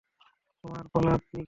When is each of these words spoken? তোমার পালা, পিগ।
তোমার 0.63 0.85
পালা, 0.93 1.13
পিগ। 1.19 1.39